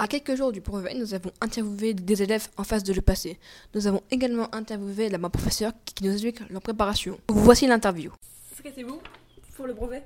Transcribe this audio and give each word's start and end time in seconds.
À 0.00 0.06
quelques 0.06 0.36
jours 0.36 0.52
du 0.52 0.60
brevet, 0.60 0.94
nous 0.94 1.12
avons 1.12 1.32
interviewé 1.40 1.92
des 1.92 2.22
élèves 2.22 2.46
en 2.56 2.62
phase 2.62 2.84
de 2.84 2.92
le 2.92 3.00
passé. 3.00 3.36
Nous 3.74 3.88
avons 3.88 4.00
également 4.12 4.48
interviewé 4.54 5.08
la 5.08 5.18
professeur 5.28 5.72
qui 5.84 6.04
nous 6.04 6.12
explique 6.12 6.48
leur 6.50 6.62
préparation. 6.62 7.18
Voici 7.28 7.66
l'interview. 7.66 8.12
Stressez-vous 8.54 9.00
pour 9.56 9.66
le 9.66 9.74
brevet? 9.74 10.04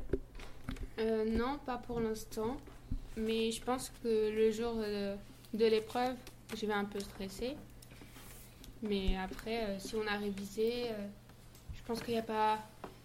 Euh, 0.99 1.27
non, 1.29 1.59
pas 1.67 1.77
pour 1.77 2.01
l'instant. 2.01 2.57
Mais 3.19 3.53
je 3.53 3.63
pense 3.63 3.93
que 4.03 4.31
le 4.35 4.51
jour 4.51 4.77
euh, 4.79 5.15
de 5.53 5.67
l'épreuve, 5.67 6.17
je 6.57 6.65
vais 6.65 6.73
un 6.73 6.87
peu 6.87 6.99
stresser. 6.99 7.55
Mais 8.81 9.19
après, 9.19 9.65
euh, 9.65 9.79
si 9.79 9.95
on 9.95 10.07
a 10.07 10.17
révisé, 10.17 10.85
euh, 10.87 11.07
je 11.75 11.83
pense 11.87 12.01
qu'il 12.01 12.15
n'y 12.15 12.21
a 12.21 12.23
pas. 12.23 12.61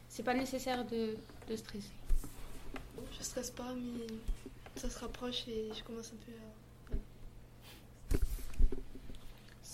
C'est 0.08 0.24
pas 0.24 0.34
nécessaire 0.34 0.86
de, 0.86 1.18
de 1.50 1.56
stresser. 1.58 1.92
Je 3.20 3.24
stresse 3.26 3.50
pas, 3.50 3.74
mais 3.76 4.08
ça 4.78 4.90
se 4.90 5.00
rapproche 5.00 5.50
et 5.50 5.70
je 5.78 5.84
commence 5.84 6.14
un 6.14 6.26
peu 6.26 6.32
à. 6.32 6.67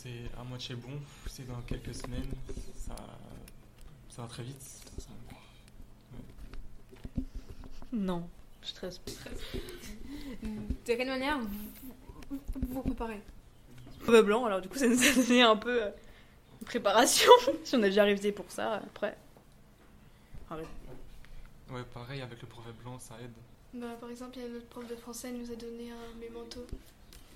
C'est 0.04 0.38
à 0.38 0.44
moitié 0.44 0.76
bon, 0.76 1.00
c'est 1.28 1.48
dans 1.48 1.62
quelques 1.62 1.96
semaines, 1.96 2.30
ça, 2.76 2.94
ça 4.10 4.22
va 4.24 4.28
très 4.28 4.44
vite. 4.44 4.62
ça- 4.62 5.08
Non, 7.94 8.28
je 8.62 8.68
stresse 8.68 8.98
pas. 8.98 9.12
De 10.44 10.48
quelle 10.86 11.08
manière 11.08 11.40
vous 11.40 12.40
vous 12.68 12.82
préparez? 12.82 13.22
Brevet 14.02 14.24
blanc, 14.24 14.46
alors 14.46 14.60
du 14.60 14.68
coup 14.68 14.78
ça 14.78 14.88
nous 14.88 15.02
a 15.02 15.14
donné 15.14 15.42
un 15.42 15.56
peu 15.56 15.84
euh, 15.84 15.90
une 16.60 16.66
préparation. 16.66 17.32
si 17.64 17.76
on 17.76 17.80
a 17.84 17.88
déjà 17.88 18.04
révisé 18.04 18.32
pour 18.34 18.52
ça, 18.52 18.74
après. 18.76 19.16
Arrête. 20.50 20.68
Ouais, 21.72 21.84
pareil, 21.94 22.22
avec 22.22 22.42
le 22.42 22.48
brevet 22.48 22.74
blanc, 22.84 23.00
ça 23.00 23.16
aide. 23.24 23.32
Bah, 23.74 23.96
par 24.00 24.10
exemple, 24.10 24.38
il 24.38 24.42
y 24.44 24.46
a 24.46 24.50
notre 24.50 24.68
prof 24.68 24.86
de 24.88 24.96
français, 24.98 25.30
elle 25.30 25.38
nous 25.38 25.52
a 25.52 25.56
donné 25.56 25.92
un 25.92 26.20
mémento 26.20 26.66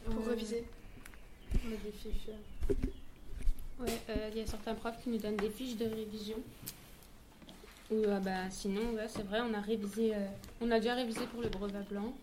pour 0.05 0.16
Euh, 0.27 0.30
réviser. 0.31 0.66
On 1.66 1.67
a 1.73 1.77
des 1.77 1.91
fiches. 1.91 2.30
Ouais, 3.80 4.00
euh, 4.09 4.30
il 4.31 4.39
y 4.39 4.42
a 4.42 4.47
certains 4.47 4.73
profs 4.73 5.02
qui 5.03 5.09
nous 5.09 5.17
donnent 5.17 5.36
des 5.36 5.50
fiches 5.50 5.78
de 5.78 5.86
révision. 5.86 6.38
Ou 7.92 7.95
euh, 7.95 8.19
bah, 8.19 8.50
sinon, 8.50 8.81
ouais, 8.95 9.08
c'est 9.08 9.23
vrai, 9.23 9.39
on 9.42 9.53
a 9.53 9.61
révisé, 9.61 10.14
euh, 10.14 10.28
on 10.61 10.72
a 10.72 10.80
déjà 10.80 10.95
révisé 10.95 11.22
pour 11.27 11.42
le 11.42 11.50
brevet 11.50 11.83
blanc. 11.89 12.14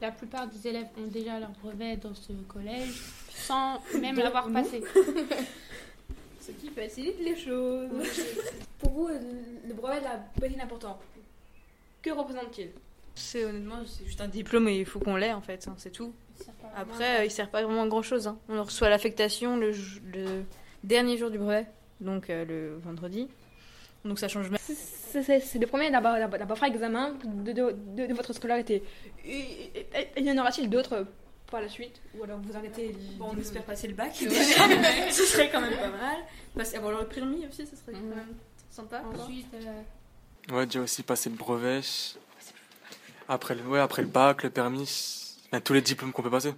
La 0.00 0.10
plupart 0.10 0.48
des 0.48 0.68
élèves 0.68 0.88
ont 0.98 1.06
déjà 1.06 1.38
leur 1.38 1.50
brevet 1.62 1.96
dans 1.96 2.14
ce 2.14 2.32
collège 2.48 3.02
sans 3.30 3.80
même 4.00 4.16
l'avoir 4.16 4.50
passé. 4.50 4.82
Ce 6.40 6.52
qui 6.52 6.68
facilite 6.68 7.18
les 7.20 7.36
choses. 7.36 7.88
Pour 8.78 8.90
vous, 8.90 9.08
le 9.08 9.74
brevet 9.74 10.04
a 10.06 10.18
pas 10.40 10.62
important. 10.62 10.98
Que 12.02 12.10
représente-t-il? 12.10 12.70
C'est 13.14 13.44
honnêtement, 13.44 13.82
c'est 13.86 14.04
juste 14.04 14.20
un 14.20 14.28
diplôme 14.28 14.68
et 14.68 14.80
il 14.80 14.86
faut 14.86 15.00
qu'on 15.00 15.16
l'ait 15.16 15.32
en 15.32 15.40
fait, 15.40 15.66
hein, 15.66 15.74
c'est 15.78 15.90
tout. 15.90 16.12
Après, 16.76 17.20
euh, 17.20 17.24
il 17.24 17.30
sert 17.30 17.48
pas 17.50 17.62
vraiment 17.62 17.82
à 17.82 17.86
grand 17.88 18.02
chose. 18.02 18.32
On 18.48 18.62
reçoit 18.62 18.88
l'affectation 18.90 19.56
le, 19.56 19.72
j- 19.72 20.00
le 20.12 20.42
dernier 20.84 21.16
jour 21.16 21.30
du 21.30 21.38
brevet, 21.38 21.66
donc 22.00 22.28
euh, 22.30 22.44
le 22.44 22.78
vendredi. 22.84 23.28
Donc 24.04 24.18
ça 24.18 24.28
change 24.28 24.50
même. 24.50 24.60
C'est 24.62 25.58
le 25.58 25.66
premier 25.66 25.90
d'abord 25.90 26.62
examen 26.64 27.14
de, 27.24 27.52
de, 27.52 27.74
de- 27.96 28.06
de 28.06 28.14
votre 28.14 28.32
scolarité. 28.32 28.82
Et- 29.24 29.84
y 30.18 30.30
en 30.30 30.38
aura-t-il 30.38 30.68
d'autres 30.68 31.06
par 31.50 31.60
la 31.60 31.68
suite? 31.68 32.00
Ou 32.18 32.24
alors 32.24 32.38
vous 32.40 32.56
arrêtez 32.56 32.94
Bon, 33.18 33.30
on 33.34 33.38
espère 33.40 33.62
passer 33.64 33.88
le 33.88 33.94
bac 33.94 34.12
déjà. 34.20 34.34
ce 35.10 35.22
serait 35.24 35.50
quand 35.50 35.60
même 35.60 35.76
pas 35.76 35.88
mal. 35.88 36.16
Passer 36.56 36.76
avoir 36.76 37.00
le 37.00 37.06
permis 37.06 37.46
aussi, 37.46 37.66
ce 37.66 37.74
serait 37.76 37.92
quand 37.92 37.98
Mhm. 38.00 38.08
même 38.14 38.34
sympa. 38.70 39.02
Ensuite, 39.14 39.46
euh, 39.54 40.54
Ouais, 40.54 40.66
déjà 40.66 40.80
aussi 40.80 41.02
passer 41.02 41.28
le 41.30 41.36
brevet. 41.36 41.80
Après 43.28 43.54
le, 43.56 43.62
ouais, 43.62 43.80
après 43.80 44.02
le 44.02 44.08
bac, 44.08 44.44
le 44.44 44.50
permis, 44.50 45.25
enfin, 45.46 45.60
tous 45.60 45.72
les 45.72 45.82
diplômes 45.82 46.12
qu'on 46.12 46.22
peut 46.22 46.30
passer. 46.30 46.52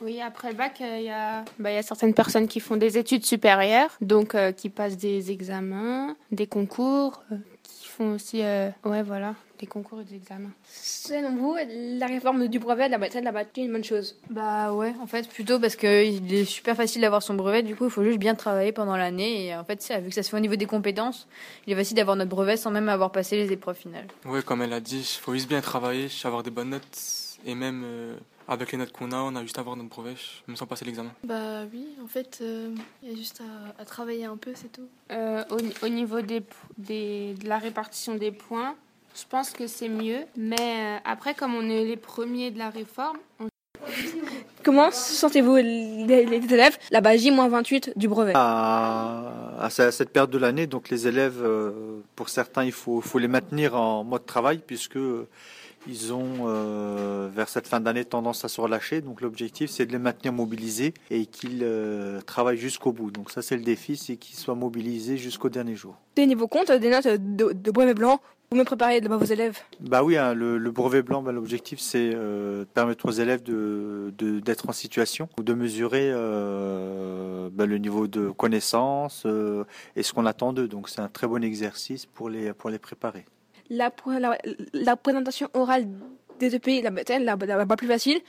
oui, 0.00 0.20
après 0.20 0.50
le 0.50 0.56
bac, 0.56 0.80
euh, 0.80 0.96
il 0.98 1.04
y, 1.04 1.10
a, 1.10 1.44
bah, 1.58 1.70
il 1.70 1.74
y 1.74 1.78
a 1.78 1.82
certaines 1.82 2.14
personnes 2.14 2.48
qui 2.48 2.60
font 2.60 2.76
des 2.76 2.98
études 2.98 3.24
supérieures, 3.24 3.90
donc 4.00 4.34
euh, 4.34 4.52
qui 4.52 4.68
passent 4.70 4.96
des 4.96 5.30
examens, 5.30 6.16
des 6.32 6.46
concours, 6.46 7.22
euh, 7.32 7.36
qui 7.62 7.88
font 7.88 8.14
aussi, 8.14 8.42
euh, 8.42 8.70
ouais, 8.84 9.02
voilà, 9.02 9.34
des 9.58 9.66
concours 9.66 10.00
et 10.00 10.04
des 10.04 10.14
examens. 10.14 10.50
Selon 10.72 11.36
vous, 11.36 11.54
la 11.98 12.06
réforme 12.06 12.48
du 12.48 12.58
brevet 12.58 12.86
de 12.86 12.92
la 12.92 12.98
bataille 12.98 13.22
la 13.22 13.32
bataille 13.32 13.64
est 13.64 13.66
une 13.66 13.72
bonne 13.72 13.84
chose? 13.84 14.16
Bah 14.30 14.72
ouais, 14.72 14.94
en 15.02 15.06
fait, 15.06 15.28
plutôt 15.28 15.58
parce 15.60 15.76
qu'il 15.76 16.32
est 16.32 16.44
super 16.46 16.76
facile 16.76 17.02
d'avoir 17.02 17.22
son 17.22 17.34
brevet, 17.34 17.62
du 17.62 17.76
coup, 17.76 17.84
il 17.84 17.90
faut 17.90 18.04
juste 18.04 18.18
bien 18.18 18.34
travailler 18.34 18.72
pendant 18.72 18.96
l'année. 18.96 19.46
Et 19.46 19.56
en 19.56 19.64
fait, 19.64 19.82
ça, 19.82 20.00
vu 20.00 20.08
que 20.08 20.14
ça 20.14 20.22
se 20.22 20.30
fait 20.30 20.36
au 20.36 20.40
niveau 20.40 20.56
des 20.56 20.66
compétences, 20.66 21.28
il 21.66 21.72
est 21.72 21.76
facile 21.76 21.96
d'avoir 21.96 22.16
notre 22.16 22.30
brevet 22.30 22.56
sans 22.56 22.70
même 22.70 22.88
avoir 22.88 23.12
passé 23.12 23.36
les 23.36 23.52
épreuves 23.52 23.76
finales. 23.76 24.06
Ouais, 24.24 24.42
comme 24.42 24.62
elle 24.62 24.72
a 24.72 24.80
dit, 24.80 25.00
il 25.00 25.20
faut 25.20 25.34
juste 25.34 25.48
bien 25.48 25.60
travailler, 25.60 26.08
avoir 26.24 26.42
des 26.42 26.50
bonnes 26.50 26.70
notes. 26.70 27.29
Et 27.46 27.54
même 27.54 27.82
euh, 27.84 28.16
avec 28.48 28.72
les 28.72 28.78
notes 28.78 28.92
qu'on 28.92 29.12
a, 29.12 29.16
on 29.16 29.34
a 29.36 29.42
juste 29.42 29.56
à 29.58 29.60
avoir 29.62 29.76
notre 29.76 29.88
brevet, 29.88 30.14
même 30.46 30.56
sans 30.56 30.66
passer 30.66 30.84
l'examen. 30.84 31.10
Bah 31.24 31.62
oui, 31.72 31.86
en 32.02 32.06
fait, 32.06 32.38
euh, 32.42 32.74
il 33.02 33.10
y 33.10 33.12
a 33.12 33.16
juste 33.16 33.40
à, 33.40 33.82
à 33.82 33.84
travailler 33.84 34.24
un 34.26 34.36
peu, 34.36 34.52
c'est 34.54 34.70
tout. 34.72 34.88
Euh, 35.12 35.42
au, 35.50 35.86
au 35.86 35.88
niveau 35.88 36.20
des, 36.20 36.40
po- 36.42 36.54
des, 36.78 37.34
de 37.34 37.48
la 37.48 37.58
répartition 37.58 38.14
des 38.16 38.30
points, 38.32 38.74
je 39.14 39.22
pense 39.28 39.50
que 39.50 39.66
c'est 39.66 39.88
mieux. 39.88 40.20
Mais 40.36 40.56
euh, 40.60 40.96
après, 41.04 41.34
comme 41.34 41.54
on 41.54 41.68
est 41.68 41.84
les 41.84 41.96
premiers 41.96 42.50
de 42.50 42.58
la 42.58 42.70
réforme, 42.70 43.18
on 43.40 43.46
Comment 44.62 44.90
sentez-vous 44.90 45.56
les, 45.56 46.26
les 46.26 46.52
élèves 46.54 46.76
la 46.90 47.00
bas 47.00 47.16
J-28 47.16 47.92
du 47.96 48.08
brevet? 48.08 48.32
À, 48.34 49.56
à 49.58 49.70
ce- 49.70 49.82
à 49.82 49.90
cette 49.92 50.10
période 50.10 50.30
de 50.30 50.36
l'année. 50.38 50.66
Donc 50.66 50.90
les 50.90 51.06
élèves, 51.06 51.42
pour 52.14 52.28
certains, 52.28 52.64
il 52.64 52.72
faut, 52.72 53.00
faut 53.00 53.18
les 53.18 53.26
maintenir 53.28 53.74
en 53.74 54.04
mode 54.04 54.26
travail 54.26 54.58
puisque 54.66 54.98
ils 55.86 56.12
ont 56.12 56.46
euh, 56.46 57.28
vers 57.34 57.48
cette 57.48 57.66
fin 57.66 57.80
d'année 57.80 58.04
tendance 58.04 58.44
à 58.44 58.48
se 58.48 58.60
relâcher. 58.60 59.00
Donc 59.00 59.20
l'objectif, 59.20 59.70
c'est 59.70 59.86
de 59.86 59.92
les 59.92 59.98
maintenir 59.98 60.32
mobilisés 60.32 60.94
et 61.10 61.26
qu'ils 61.26 61.60
euh, 61.62 62.20
travaillent 62.20 62.58
jusqu'au 62.58 62.92
bout. 62.92 63.10
Donc 63.10 63.30
ça, 63.30 63.42
c'est 63.42 63.56
le 63.56 63.62
défi, 63.62 63.96
c'est 63.96 64.16
qu'ils 64.16 64.36
soient 64.36 64.54
mobilisés 64.54 65.16
jusqu'au 65.16 65.48
dernier 65.48 65.76
jour. 65.76 65.96
Des 66.16 66.26
niveaux 66.26 66.48
comptes, 66.48 66.70
des 66.70 66.90
notes 66.90 67.06
de, 67.06 67.52
de 67.52 67.70
brevet 67.70 67.94
blanc, 67.94 68.20
vous 68.52 68.58
me 68.58 68.64
préparez 68.64 69.00
d'abord 69.00 69.20
vos 69.20 69.24
élèves. 69.26 69.58
Bah 69.78 70.02
oui, 70.02 70.16
hein, 70.16 70.34
le, 70.34 70.58
le 70.58 70.70
brevet 70.72 71.02
blanc, 71.02 71.22
bah, 71.22 71.30
l'objectif 71.30 71.78
c'est 71.78 72.10
euh, 72.12 72.60
de 72.60 72.64
permettre 72.64 73.06
aux 73.06 73.12
élèves 73.12 73.44
de- 73.44 74.12
d'être 74.40 74.68
en 74.68 74.72
situation 74.72 75.28
ou 75.38 75.44
de 75.44 75.54
mesurer 75.54 76.10
euh, 76.12 77.48
bah, 77.52 77.66
le 77.66 77.78
niveau 77.78 78.08
de 78.08 78.30
connaissance 78.30 79.22
euh, 79.24 79.64
et 79.94 80.02
ce 80.02 80.12
qu'on 80.12 80.26
attend 80.26 80.52
d'eux. 80.52 80.66
Donc 80.68 80.88
c'est 80.88 81.00
un 81.00 81.08
très 81.08 81.28
bon 81.28 81.42
exercice 81.44 82.06
pour 82.06 82.28
les 82.28 82.52
pour 82.52 82.70
les 82.70 82.80
préparer. 82.80 83.24
La, 83.70 83.90
la, 84.18 84.36
la 84.72 84.96
présentation 84.96 85.48
orale 85.54 85.86
des 86.40 86.54
EPI, 86.56 86.82
la 86.82 86.90
la, 86.90 87.36
la, 87.36 87.56
la 87.64 87.76
plus 87.76 87.86
facile 87.86 88.20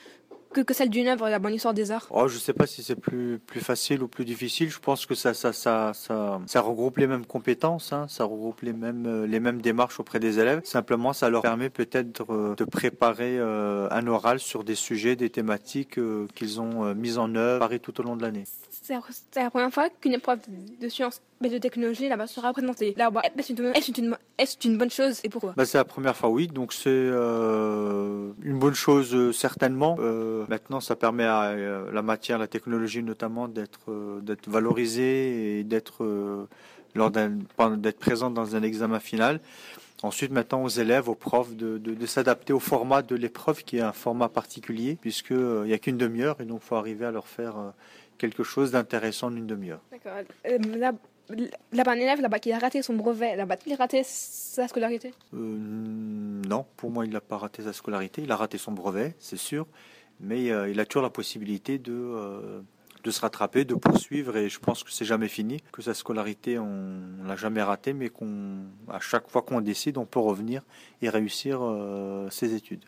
que, 0.53 0.59
que 0.61 0.73
celle 0.73 0.89
d'une 0.89 1.07
œuvre, 1.07 1.29
la 1.29 1.39
bonne 1.39 1.53
histoire 1.53 1.73
des 1.73 1.91
arts. 1.91 2.07
Oh, 2.11 2.27
je 2.27 2.37
sais 2.37 2.51
pas 2.53 2.67
si 2.67 2.83
c'est 2.83 2.97
plus 2.97 3.39
plus 3.39 3.61
facile 3.61 4.03
ou 4.03 4.07
plus 4.09 4.25
difficile. 4.25 4.69
Je 4.69 4.79
pense 4.79 5.05
que 5.05 5.15
ça 5.15 5.33
ça 5.33 5.53
ça 5.53 5.93
ça, 5.95 6.41
ça 6.45 6.61
regroupe 6.61 6.97
les 6.97 7.07
mêmes 7.07 7.25
compétences, 7.25 7.93
hein, 7.93 8.05
ça 8.09 8.25
regroupe 8.25 8.61
les 8.61 8.73
mêmes 8.73 9.23
les 9.25 9.39
mêmes 9.39 9.61
démarches 9.61 9.99
auprès 9.99 10.19
des 10.19 10.39
élèves. 10.39 10.61
Simplement, 10.65 11.13
ça 11.13 11.29
leur 11.29 11.41
permet 11.41 11.69
peut-être 11.69 12.25
euh, 12.33 12.53
de 12.55 12.65
préparer 12.65 13.39
euh, 13.39 13.87
un 13.91 14.05
oral 14.07 14.39
sur 14.39 14.63
des 14.65 14.75
sujets, 14.75 15.15
des 15.15 15.29
thématiques 15.29 15.97
euh, 15.97 16.27
qu'ils 16.35 16.59
ont 16.61 16.83
euh, 16.85 16.93
mises 16.93 17.17
en 17.17 17.33
œuvre 17.35 17.75
tout 17.77 17.97
au 17.99 18.03
long 18.03 18.17
de 18.17 18.21
l'année. 18.21 18.43
C'est 18.69 18.93
la- 18.93 19.01
c'est 19.31 19.41
la 19.41 19.49
première 19.49 19.71
fois 19.73 19.89
qu'une 19.89 20.13
épreuve 20.13 20.39
de 20.81 20.89
sciences 20.89 21.21
de 21.49 21.57
technologie 21.57 22.07
là-bas 22.09 22.27
sera 22.27 22.53
présentée. 22.53 22.93
Là-bas, 22.97 23.21
est-ce 23.37 24.67
une, 24.67 24.77
bonne 24.77 24.89
chose 24.89 25.19
et 25.23 25.29
pourquoi? 25.29 25.53
Bah, 25.55 25.65
c'est 25.65 25.77
la 25.77 25.85
première 25.85 26.15
fois, 26.15 26.29
oui. 26.29 26.47
Donc 26.47 26.73
c'est 26.73 26.89
euh, 26.89 28.31
une 28.43 28.59
bonne 28.59 28.73
chose 28.75 29.13
euh, 29.13 29.31
certainement. 29.31 29.97
Euh, 29.99 30.45
maintenant, 30.49 30.79
ça 30.79 30.95
permet 30.95 31.25
à 31.25 31.51
euh, 31.51 31.91
la 31.91 32.01
matière, 32.01 32.37
la 32.37 32.47
technologie 32.47 33.03
notamment, 33.03 33.47
d'être 33.47 33.89
euh, 33.89 34.19
d'être 34.21 34.49
valorisée 34.49 35.59
et 35.59 35.63
d'être 35.63 36.03
euh, 36.03 36.47
lors 36.95 37.11
d'être 37.11 37.99
présente 37.99 38.33
dans 38.33 38.55
un 38.55 38.63
examen 38.63 38.99
final. 38.99 39.39
Ensuite, 40.03 40.31
maintenant 40.31 40.63
aux 40.63 40.69
élèves, 40.69 41.09
aux 41.09 41.15
profs 41.15 41.55
de, 41.55 41.77
de, 41.77 41.93
de 41.93 42.05
s'adapter 42.07 42.53
au 42.53 42.59
format 42.59 43.03
de 43.03 43.15
l'épreuve, 43.15 43.63
qui 43.63 43.77
est 43.77 43.81
un 43.81 43.93
format 43.93 44.29
particulier, 44.29 44.97
puisque 44.99 45.31
euh, 45.31 45.61
il 45.65 45.69
y 45.69 45.73
a 45.73 45.77
qu'une 45.77 45.97
demi-heure, 45.97 46.41
et 46.41 46.45
donc 46.45 46.61
faut 46.61 46.75
arriver 46.75 47.05
à 47.05 47.11
leur 47.11 47.27
faire 47.27 47.59
euh, 47.59 47.69
quelque 48.17 48.43
chose 48.43 48.71
d'intéressant 48.71 49.27
en 49.27 49.35
une 49.35 49.45
demi-heure. 49.45 49.81
D'accord. 49.91 50.13
Euh, 50.47 50.57
là, 50.75 50.93
là-bas, 51.71 51.91
un 51.91 51.95
élève 51.95 52.21
là-bas 52.21 52.39
qui 52.39 52.51
a 52.51 52.59
raté 52.59 52.81
son 52.81 52.93
brevet, 52.95 53.35
là-bas, 53.35 53.57
il 53.65 53.73
a 53.73 53.75
raté 53.75 54.01
sa 54.03 54.67
scolarité? 54.67 55.13
Euh, 55.33 55.37
non, 55.37 56.65
pour 56.77 56.91
moi, 56.91 57.05
il 57.05 57.11
n'a 57.11 57.21
pas 57.21 57.37
raté 57.37 57.63
sa 57.63 57.73
scolarité. 57.73 58.21
Il 58.23 58.31
a 58.31 58.35
raté 58.35 58.57
son 58.57 58.71
brevet, 58.71 59.15
c'est 59.19 59.37
sûr. 59.37 59.67
Mais 60.19 60.51
euh, 60.51 60.69
il 60.69 60.79
a 60.79 60.85
toujours 60.85 61.03
la 61.03 61.09
possibilité 61.09 61.79
de, 61.79 61.93
euh, 61.93 62.61
de 63.03 63.11
se 63.11 63.21
rattraper, 63.21 63.65
de 63.65 63.73
poursuivre. 63.73 64.37
Et 64.37 64.49
je 64.49 64.59
pense 64.59 64.83
que 64.83 64.91
c'est 64.91 65.05
jamais 65.05 65.27
fini. 65.27 65.61
Que 65.71 65.81
sa 65.81 65.93
scolarité, 65.93 66.59
on 66.59 66.67
ne 66.67 67.27
l'a 67.27 67.35
jamais 67.35 67.61
ratée. 67.61 67.93
Mais 67.93 68.09
qu'on, 68.09 68.57
à 68.89 68.99
chaque 68.99 69.29
fois 69.29 69.41
qu'on 69.41 69.61
décide, 69.61 69.97
on 69.97 70.05
peut 70.05 70.19
revenir 70.19 70.61
et 71.01 71.09
réussir 71.09 71.59
euh, 71.61 72.29
ses 72.29 72.53
études. 72.53 72.83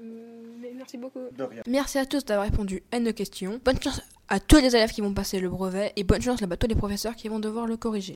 Mais 0.61 0.73
merci 0.75 0.97
beaucoup. 0.97 1.21
De 1.35 1.43
rien. 1.43 1.63
Merci 1.67 1.97
à 1.97 2.05
tous 2.05 2.23
d'avoir 2.25 2.47
répondu 2.47 2.83
à 2.91 2.99
nos 2.99 3.13
questions. 3.13 3.59
Bonne 3.63 3.81
chance 3.81 4.01
à 4.29 4.39
tous 4.39 4.57
les 4.57 4.75
élèves 4.75 4.91
qui 4.91 5.01
vont 5.01 5.13
passer 5.13 5.39
le 5.39 5.49
brevet 5.49 5.91
et 5.95 6.03
bonne 6.03 6.21
chance 6.21 6.41
là-bas 6.41 6.53
à 6.55 6.57
tous 6.57 6.67
les 6.67 6.75
professeurs 6.75 7.15
qui 7.15 7.29
vont 7.29 7.39
devoir 7.39 7.67
le 7.67 7.77
corriger. 7.77 8.11